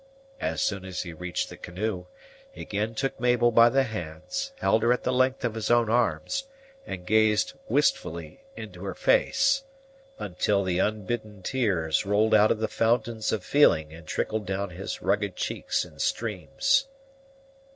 As 0.39 0.63
soon 0.63 0.83
as 0.83 1.03
he 1.03 1.13
reached 1.13 1.49
the 1.49 1.57
canoe, 1.57 2.07
he 2.51 2.61
again 2.63 2.95
took 2.95 3.19
Mabel 3.19 3.51
by 3.51 3.69
the 3.69 3.83
hands, 3.83 4.51
held 4.57 4.81
her 4.81 4.91
at 4.91 5.03
the 5.03 5.13
length 5.13 5.45
of 5.45 5.53
his 5.53 5.69
own 5.69 5.91
arms, 5.91 6.45
and 6.87 7.05
gazed 7.05 7.53
wistfully 7.69 8.41
into 8.55 8.83
her 8.83 8.95
face, 8.95 9.63
until 10.17 10.63
the 10.63 10.79
unbidden 10.79 11.43
tears 11.43 12.03
rolled 12.03 12.33
out 12.33 12.49
of 12.49 12.57
the 12.57 12.67
fountains 12.67 13.31
of 13.31 13.43
feeling 13.43 13.93
and 13.93 14.07
trickled 14.07 14.47
down 14.47 14.71
his 14.71 15.03
rugged 15.03 15.35
cheeks 15.35 15.85
in 15.85 15.99
streams. 15.99 16.87